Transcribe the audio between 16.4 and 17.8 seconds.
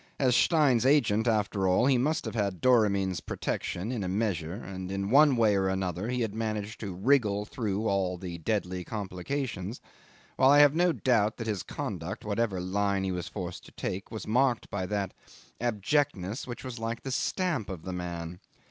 which was like the stamp